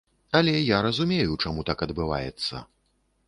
[0.37, 2.65] Але я разумею, чаму так адбываецца.